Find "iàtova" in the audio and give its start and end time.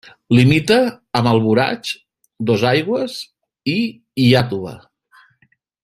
4.25-4.77